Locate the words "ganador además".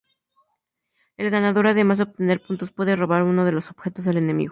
1.29-1.99